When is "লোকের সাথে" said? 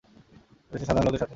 1.07-1.29